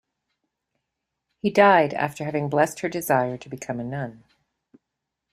[1.43, 4.23] He died after having blessed her desire to become a nun.